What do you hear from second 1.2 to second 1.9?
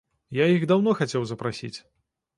запрасіць.